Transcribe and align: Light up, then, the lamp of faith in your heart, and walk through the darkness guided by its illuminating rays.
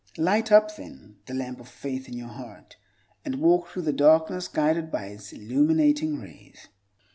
Light 0.17 0.51
up, 0.51 0.77
then, 0.77 1.17
the 1.27 1.35
lamp 1.35 1.59
of 1.59 1.67
faith 1.67 2.07
in 2.07 2.15
your 2.17 2.27
heart, 2.29 2.75
and 3.23 3.35
walk 3.39 3.67
through 3.67 3.83
the 3.83 3.93
darkness 3.93 4.47
guided 4.47 4.89
by 4.89 5.05
its 5.09 5.31
illuminating 5.31 6.19
rays. 6.19 6.69